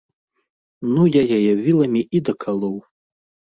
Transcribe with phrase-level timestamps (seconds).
[0.93, 2.75] Ну, я яе віламі і дакалоў.